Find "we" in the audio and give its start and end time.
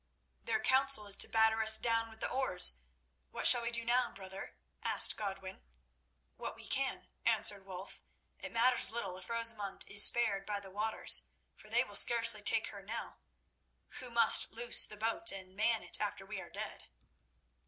3.61-3.69, 6.55-6.65, 16.25-16.41